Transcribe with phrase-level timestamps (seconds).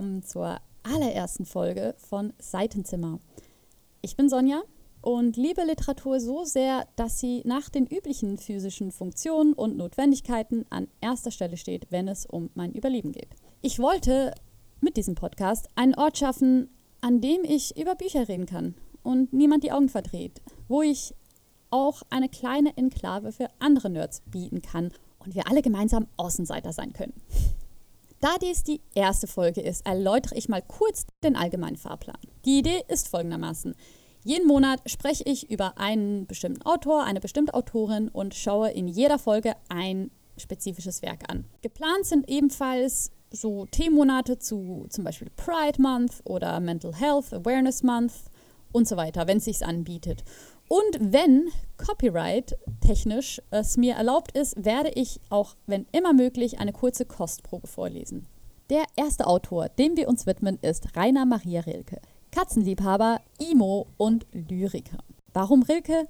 [0.00, 3.18] willkommen zur allerersten Folge von Seitenzimmer.
[4.00, 4.62] Ich bin Sonja
[5.02, 10.88] und liebe Literatur so sehr, dass sie nach den üblichen physischen Funktionen und Notwendigkeiten an
[11.02, 13.28] erster Stelle steht, wenn es um mein Überleben geht.
[13.60, 14.32] Ich wollte
[14.80, 16.70] mit diesem Podcast einen Ort schaffen,
[17.02, 21.14] an dem ich über Bücher reden kann und niemand die Augen verdreht, wo ich
[21.68, 26.94] auch eine kleine Enklave für andere Nerds bieten kann und wir alle gemeinsam Außenseiter sein
[26.94, 27.12] können.
[28.20, 32.18] Da dies die erste Folge ist, erläutere ich mal kurz den allgemeinen Fahrplan.
[32.44, 33.74] Die Idee ist folgendermaßen.
[34.24, 39.18] Jeden Monat spreche ich über einen bestimmten Autor, eine bestimmte Autorin und schaue in jeder
[39.18, 41.46] Folge ein spezifisches Werk an.
[41.62, 48.12] Geplant sind ebenfalls so Themenmonate zu zum Beispiel Pride Month oder Mental Health Awareness Month
[48.72, 50.24] und so weiter, wenn es sich anbietet.
[50.72, 51.50] Und wenn
[51.84, 57.66] Copyright technisch es mir erlaubt ist, werde ich auch, wenn immer möglich, eine kurze Kostprobe
[57.66, 58.28] vorlesen.
[58.70, 62.00] Der erste Autor, dem wir uns widmen, ist Rainer Maria Rilke.
[62.30, 64.98] Katzenliebhaber, Imo und Lyriker.
[65.32, 66.06] Warum Rilke?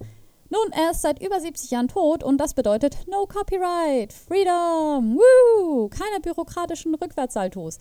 [0.50, 5.88] Nun, er ist seit über 70 Jahren tot und das bedeutet No Copyright, Freedom, woo,
[5.88, 7.78] keine bürokratischen Rückwärtssaltos.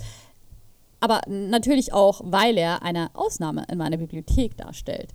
[1.02, 5.10] Aber natürlich auch, weil er eine Ausnahme in meiner Bibliothek darstellt.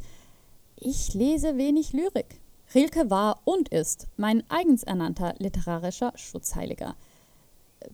[0.77, 2.41] Ich lese wenig Lyrik.
[2.75, 6.97] Rilke war und ist mein eigens ernannter literarischer Schutzheiliger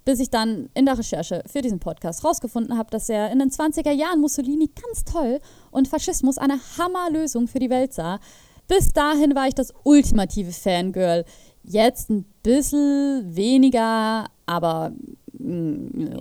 [0.05, 3.51] bis ich dann in der Recherche für diesen Podcast rausgefunden habe, dass er in den
[3.51, 8.21] 20er Jahren Mussolini ganz toll und Faschismus eine Hammerlösung für die Welt sah.
[8.69, 11.25] Bis dahin war ich das ultimative Fangirl.
[11.65, 14.93] Jetzt ein bisschen weniger, aber
[15.33, 16.15] mm,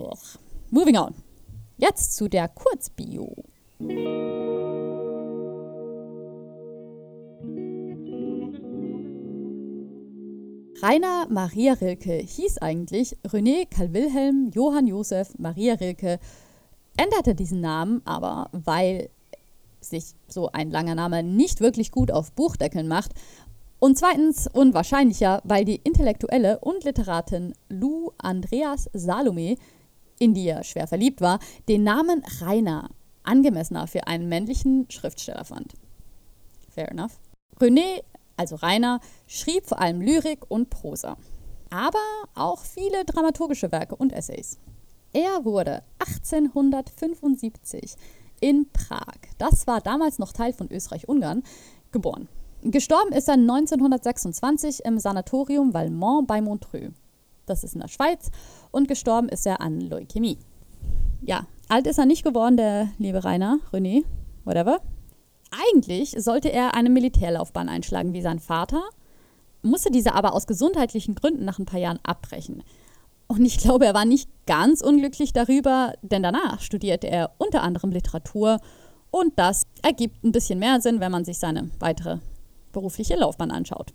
[0.71, 1.13] moving on.
[1.77, 3.35] Jetzt zu der Kurzbio.
[10.81, 16.19] Rainer Maria Rilke hieß eigentlich René Karl Wilhelm Johann Josef Maria Rilke,
[16.95, 19.09] änderte diesen Namen aber, weil
[19.81, 23.11] sich so ein langer Name nicht wirklich gut auf Buchdeckeln macht.
[23.79, 29.57] Und zweitens und wahrscheinlicher, weil die Intellektuelle und Literatin Lou Andreas Salome,
[30.17, 32.89] in die er schwer verliebt war, den Namen Rainer
[33.23, 35.73] angemessener für einen männlichen Schriftsteller fand.
[36.69, 37.19] Fair enough.
[37.59, 38.01] René
[38.39, 41.17] also Rainer, schrieb vor allem Lyrik und Prosa,
[41.69, 41.99] aber
[42.35, 44.57] auch viele dramaturgische Werke und Essays.
[45.11, 47.95] Er wurde 1875
[48.39, 51.43] in Prag, das war damals noch Teil von Österreich-Ungarn,
[51.91, 52.29] geboren.
[52.61, 56.91] Gestorben ist er 1926 im Sanatorium Valmont bei Montreux.
[57.45, 58.31] Das ist in der Schweiz.
[58.71, 60.37] Und gestorben ist er an Leukämie.
[61.21, 64.03] Ja, alt ist er nicht geworden, der liebe Rainer, René,
[64.43, 64.81] whatever.
[65.51, 68.83] Eigentlich sollte er eine Militärlaufbahn einschlagen wie sein Vater,
[69.61, 72.63] musste diese aber aus gesundheitlichen Gründen nach ein paar Jahren abbrechen.
[73.27, 77.91] Und ich glaube, er war nicht ganz unglücklich darüber, denn danach studierte er unter anderem
[77.91, 78.59] Literatur
[79.11, 82.19] und das ergibt ein bisschen mehr Sinn, wenn man sich seine weitere
[82.71, 83.93] berufliche Laufbahn anschaut.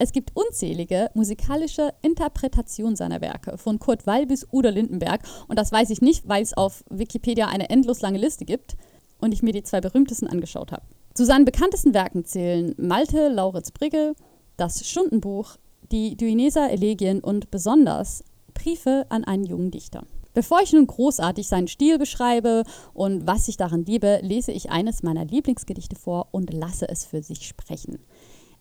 [0.00, 5.22] Es gibt unzählige musikalische Interpretationen seiner Werke, von Kurt Weil bis Udo Lindenberg.
[5.48, 8.76] Und das weiß ich nicht, weil es auf Wikipedia eine endlos lange Liste gibt
[9.20, 10.82] und ich mir die zwei berühmtesten angeschaut habe.
[11.14, 14.14] Zu seinen bekanntesten Werken zählen Malte Lauritz Brigge,
[14.56, 15.56] das Stundenbuch,
[15.90, 18.24] die Duineser Elegien und besonders
[18.54, 20.04] Briefe an einen jungen Dichter.
[20.34, 22.62] Bevor ich nun großartig seinen Stil beschreibe
[22.94, 27.22] und was ich daran liebe, lese ich eines meiner Lieblingsgedichte vor und lasse es für
[27.22, 27.98] sich sprechen.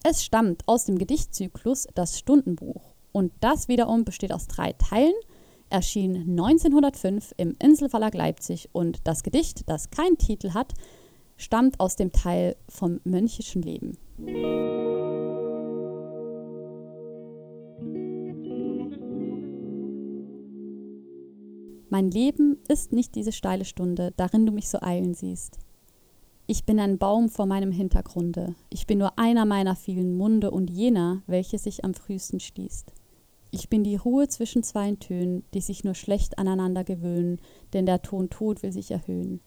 [0.03, 5.13] Es stammt aus dem Gedichtzyklus Das Stundenbuch und das wiederum besteht aus drei Teilen–
[5.69, 10.73] erschien 1905 im Inselverlag Leipzig und das Gedicht, das keinen Titel hat,
[11.37, 13.97] stammt aus dem Teil vom mönchischen Leben.
[21.89, 25.57] Mein Leben ist nicht diese steile Stunde, darin du mich so eilen siehst.
[26.45, 30.69] Ich bin ein Baum vor meinem Hintergrunde, ich bin nur einer meiner vielen Munde und
[30.69, 32.93] jener, welche sich am frühesten schließt.
[33.51, 37.39] Ich bin die Ruhe zwischen zwei Tönen, die sich nur schlecht aneinander gewöhnen,
[37.73, 39.39] denn der Ton Tod will sich erhöhen.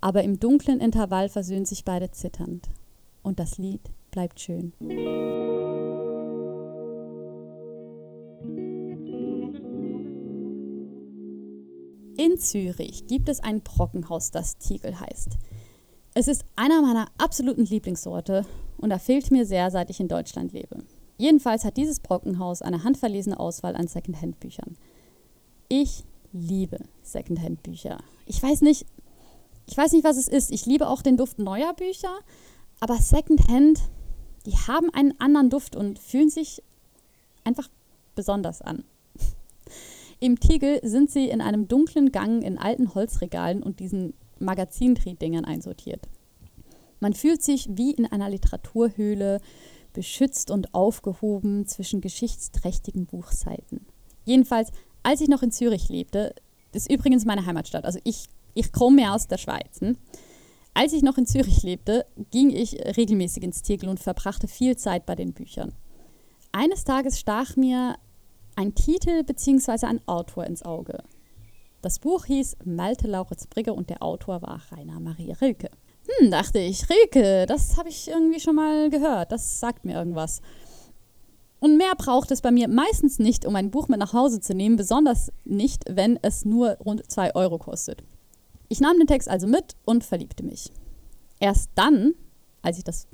[0.00, 2.68] Aber im dunklen Intervall versöhnen sich beide zitternd.
[3.22, 3.80] Und das Lied
[4.10, 4.72] bleibt schön.
[12.16, 15.38] In Zürich gibt es ein Brockenhaus, das Tiegel heißt.
[16.14, 18.44] Es ist einer meiner absoluten Lieblingsorte
[18.78, 20.84] und er fehlt mir sehr, seit ich in Deutschland lebe.
[21.22, 24.76] Jedenfalls hat dieses Brockenhaus eine handverlesene Auswahl an Secondhand-Büchern.
[25.68, 26.02] Ich
[26.32, 27.98] liebe Secondhand-Bücher.
[28.26, 28.86] Ich weiß nicht,
[29.66, 30.50] ich weiß nicht, was es ist.
[30.50, 32.12] Ich liebe auch den Duft neuer Bücher,
[32.80, 33.78] aber Secondhand,
[34.46, 36.60] die haben einen anderen Duft und fühlen sich
[37.44, 37.68] einfach
[38.16, 38.82] besonders an.
[40.18, 46.08] Im Tiegel sind sie in einem dunklen Gang in alten Holzregalen und diesen Magazindrehdingern einsortiert.
[46.98, 49.40] Man fühlt sich wie in einer Literaturhöhle,
[49.92, 53.86] beschützt und aufgehoben zwischen geschichtsträchtigen Buchseiten.
[54.24, 54.70] Jedenfalls,
[55.02, 56.34] als ich noch in Zürich lebte,
[56.72, 59.80] das ist übrigens meine Heimatstadt, also ich, ich komme aus der Schweiz.
[59.80, 59.96] Hm?
[60.74, 65.04] Als ich noch in Zürich lebte, ging ich regelmäßig ins Tegel und verbrachte viel Zeit
[65.04, 65.72] bei den Büchern.
[66.52, 67.96] Eines Tages stach mir
[68.56, 69.86] ein Titel bzw.
[69.86, 71.02] ein Autor ins Auge.
[71.82, 75.70] Das Buch hieß Malte Lauritz Brigge und der Autor war Rainer Maria Rilke.
[76.18, 80.40] Hm, dachte ich, Rilke, das habe ich irgendwie schon mal gehört, das sagt mir irgendwas.
[81.60, 84.52] Und mehr braucht es bei mir meistens nicht, um ein Buch mit nach Hause zu
[84.52, 88.02] nehmen, besonders nicht, wenn es nur rund 2 Euro kostet.
[88.68, 90.72] Ich nahm den Text also mit und verliebte mich.
[91.38, 92.14] Erst dann,
[92.62, 93.06] als ich das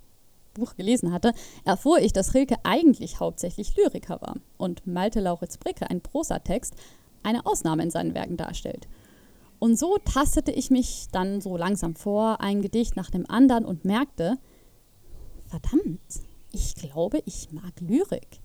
[0.54, 1.32] Buch gelesen hatte,
[1.64, 6.74] erfuhr ich, dass Rilke eigentlich hauptsächlich Lyriker war und Malte Lauritz Bricke, ein Prosatext,
[7.22, 8.88] eine Ausnahme in seinen Werken darstellt.
[9.58, 13.84] Und so tastete ich mich dann so langsam vor, ein Gedicht nach dem anderen und
[13.84, 14.38] merkte,
[15.46, 16.00] verdammt,
[16.52, 18.40] ich glaube, ich mag Lyrik.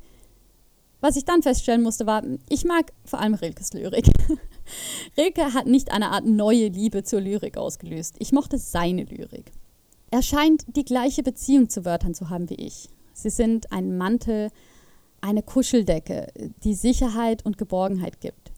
[1.01, 4.07] Was ich dann feststellen musste, war, ich mag vor allem Rilkes Lyrik.
[5.17, 8.15] Rilke hat nicht eine Art neue Liebe zur Lyrik ausgelöst.
[8.19, 9.51] Ich mochte seine Lyrik.
[10.11, 12.87] Er scheint die gleiche Beziehung zu Wörtern zu haben wie ich.
[13.13, 14.49] Sie sind ein Mantel,
[15.19, 16.27] eine Kuscheldecke,
[16.63, 18.52] die Sicherheit und Geborgenheit gibt.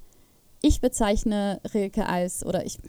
[0.67, 2.79] Ich bezeichne Rilke als, oder ich,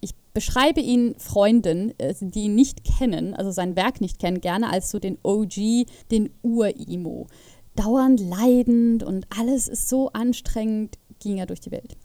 [0.00, 4.70] ich beschreibe ihn Freunden, äh, die ihn nicht kennen, also sein Werk nicht kennen, gerne
[4.70, 7.26] als so den OG, den Ur-Emo
[7.74, 11.98] dauernd leidend und alles ist so anstrengend, ging er durch die Welt.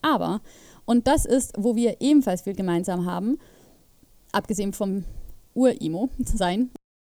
[0.00, 0.42] Aber,
[0.84, 3.36] und das ist, wo wir ebenfalls viel gemeinsam haben,
[4.30, 5.06] abgesehen vom
[5.54, 6.70] Ur-Imo sein,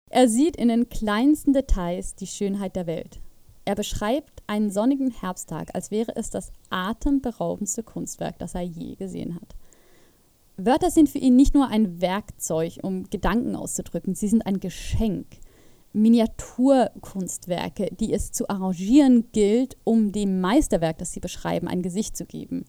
[0.08, 3.18] er sieht in den kleinsten Details die Schönheit der Welt.
[3.64, 9.34] Er beschreibt einen sonnigen Herbsttag, als wäre es das atemberaubendste Kunstwerk, das er je gesehen
[9.36, 9.54] hat.
[10.56, 15.26] Wörter sind für ihn nicht nur ein Werkzeug, um Gedanken auszudrücken, sie sind ein Geschenk.
[15.92, 22.26] Miniaturkunstwerke, die es zu arrangieren gilt, um dem Meisterwerk, das sie beschreiben, ein Gesicht zu
[22.26, 22.64] geben.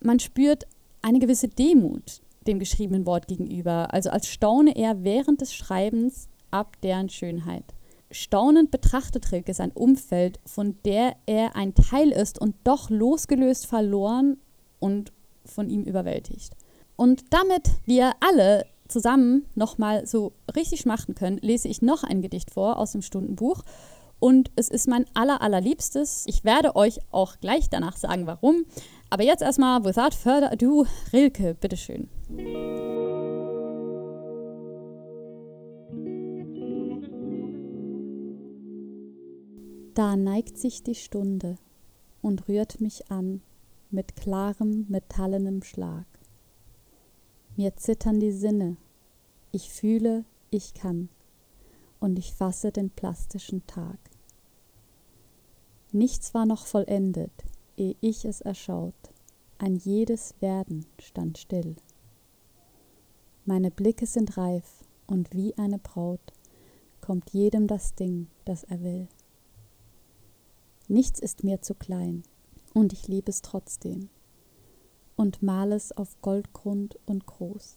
[0.00, 0.66] Man spürt
[1.02, 6.80] eine gewisse Demut dem geschriebenen Wort gegenüber, also als staune er während des Schreibens ab
[6.82, 7.74] deren Schönheit.
[8.10, 14.38] Staunend betrachtet Rilke sein Umfeld, von der er ein Teil ist und doch losgelöst verloren
[14.78, 15.12] und
[15.44, 16.54] von ihm überwältigt.
[16.96, 22.50] Und damit wir alle zusammen nochmal so richtig schmachten können, lese ich noch ein Gedicht
[22.50, 23.62] vor aus dem Stundenbuch.
[24.20, 26.24] Und es ist mein aller, allerliebstes.
[26.26, 28.64] Ich werde euch auch gleich danach sagen, warum.
[29.10, 32.08] Aber jetzt erstmal, without further ado, Rilke, bitteschön.
[39.98, 41.58] Da neigt sich die Stunde
[42.22, 43.42] und rührt mich an
[43.90, 46.06] mit klarem, metallenem Schlag.
[47.56, 48.76] Mir zittern die Sinne,
[49.50, 51.08] ich fühle, ich kann,
[51.98, 53.98] und ich fasse den plastischen Tag.
[55.90, 57.32] Nichts war noch vollendet,
[57.76, 58.94] ehe ich es erschaut,
[59.58, 61.74] ein jedes Werden stand still.
[63.44, 66.32] Meine Blicke sind reif, und wie eine Braut
[67.00, 69.08] kommt jedem das Ding, das er will.
[70.88, 72.22] Nichts ist mir zu klein,
[72.72, 74.08] und ich lieb es trotzdem
[75.16, 77.76] und mal es auf Goldgrund und groß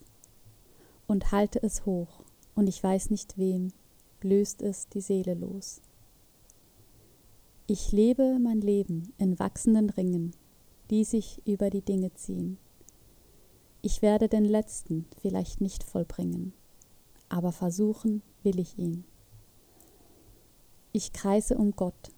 [1.07, 2.23] und halte es hoch,
[2.55, 3.73] und ich weiß nicht wem,
[4.21, 5.81] löst es die Seele los.
[7.67, 10.31] Ich lebe mein Leben in wachsenden Ringen,
[10.89, 12.57] die sich über die Dinge ziehen.
[13.81, 16.53] Ich werde den letzten vielleicht nicht vollbringen,
[17.27, 19.03] aber versuchen will ich ihn.
[20.93, 22.11] Ich kreise um Gott,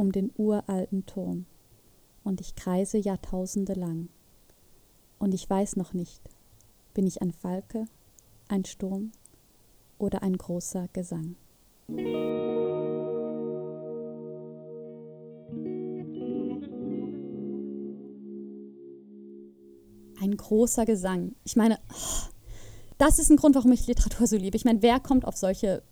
[0.00, 1.44] um den uralten Turm,
[2.24, 4.08] und ich kreise Jahrtausende lang
[5.18, 6.22] und ich weiß noch nicht,
[6.94, 7.84] bin ich ein Falke,
[8.48, 9.12] ein Sturm
[9.98, 11.36] oder ein großer Gesang.
[20.18, 21.34] Ein großer Gesang.
[21.44, 21.78] Ich meine,
[22.96, 24.56] das ist ein Grund, warum ich Literatur so liebe.
[24.56, 25.82] Ich meine, wer kommt auf solche.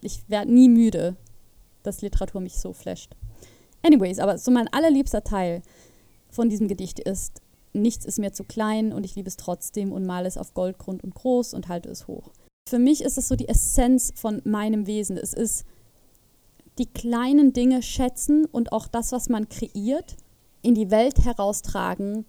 [0.00, 1.16] Ich werde nie müde,
[1.84, 3.14] dass Literatur mich so flasht.
[3.82, 5.62] Anyways, aber so mein allerliebster Teil
[6.30, 7.40] von diesem Gedicht ist,
[7.72, 11.02] nichts ist mir zu klein und ich liebe es trotzdem und male es auf Goldgrund
[11.04, 12.30] und groß und halte es hoch.
[12.68, 15.16] Für mich ist es so die Essenz von meinem Wesen.
[15.16, 15.64] Es ist
[16.78, 20.16] die kleinen Dinge schätzen und auch das, was man kreiert,
[20.62, 22.24] in die Welt heraustragen,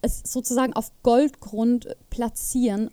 [0.00, 2.90] es sozusagen auf Goldgrund platzieren,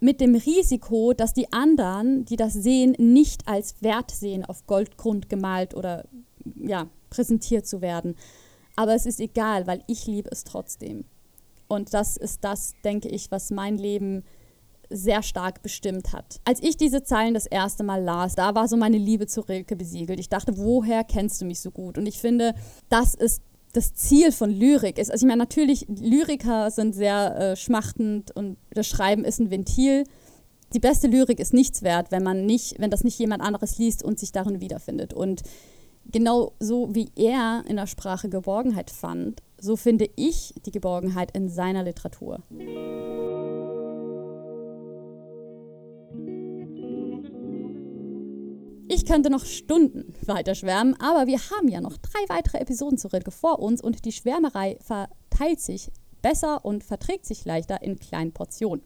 [0.00, 5.28] mit dem Risiko, dass die anderen, die das sehen, nicht als wert sehen, auf Goldgrund
[5.28, 6.04] gemalt oder
[6.56, 8.16] ja, präsentiert zu werden.
[8.74, 11.04] Aber es ist egal, weil ich liebe es trotzdem.
[11.68, 14.24] Und das ist das, denke ich, was mein Leben
[14.90, 16.40] sehr stark bestimmt hat.
[16.44, 19.76] Als ich diese Zeilen das erste Mal las, da war so meine Liebe zu Rilke
[19.76, 20.20] besiegelt.
[20.20, 21.96] Ich dachte, woher kennst du mich so gut?
[21.96, 22.54] Und ich finde,
[22.88, 23.42] das ist
[23.72, 24.98] das Ziel von Lyrik.
[24.98, 30.04] Also ich meine, natürlich, Lyriker sind sehr äh, schmachtend und das Schreiben ist ein Ventil.
[30.74, 34.02] Die beste Lyrik ist nichts wert, wenn man nicht, wenn das nicht jemand anderes liest
[34.02, 35.14] und sich darin wiederfindet.
[35.14, 35.42] Und
[36.10, 41.48] genau so wie er in der Sprache Geborgenheit fand, so finde ich die Geborgenheit in
[41.48, 42.42] seiner Literatur.
[48.88, 53.12] Ich könnte noch Stunden weiter schwärmen, aber wir haben ja noch drei weitere Episoden zur
[53.12, 55.90] Rilke vor uns und die Schwärmerei verteilt sich
[56.20, 58.82] besser und verträgt sich leichter in kleinen Portionen.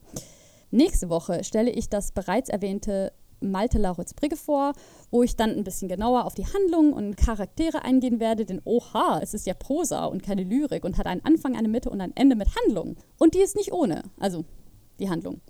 [0.70, 3.12] Nächste Woche stelle ich das bereits erwähnte
[3.50, 4.72] Malte Lauritz Brigge vor,
[5.10, 9.20] wo ich dann ein bisschen genauer auf die Handlungen und Charaktere eingehen werde, denn oha,
[9.22, 12.12] es ist ja Prosa und keine Lyrik und hat einen Anfang, eine Mitte und ein
[12.16, 12.96] Ende mit Handlung.
[13.18, 14.44] Und die ist nicht ohne, also
[14.98, 15.40] die Handlung.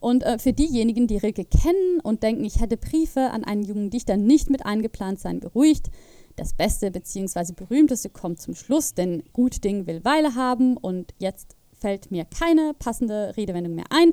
[0.00, 3.88] Und äh, für diejenigen, die Rilke kennen und denken, ich hätte Briefe an einen jungen
[3.88, 5.90] Dichter nicht mit eingeplant, seien beruhigt.
[6.34, 7.52] Das Beste bzw.
[7.54, 12.74] berühmteste kommt zum Schluss, denn gut Ding will Weile haben und jetzt fällt mir keine
[12.78, 14.12] passende Redewendung mehr ein.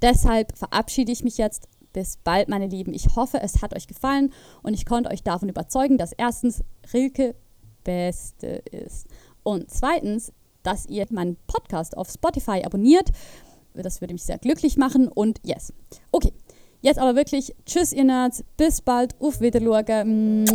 [0.00, 1.68] Deshalb verabschiede ich mich jetzt.
[1.96, 2.92] Bis bald, meine Lieben.
[2.92, 4.30] Ich hoffe, es hat euch gefallen
[4.62, 6.62] und ich konnte euch davon überzeugen, dass erstens
[6.92, 7.34] Rilke
[7.84, 9.06] Beste ist
[9.42, 10.30] und zweitens,
[10.62, 13.12] dass ihr meinen Podcast auf Spotify abonniert
[13.82, 15.72] das würde mich sehr glücklich machen und yes.
[16.12, 16.32] Okay,
[16.82, 20.46] jetzt aber wirklich, tschüss ihr Nerds, bis bald, auf Wiedersehen.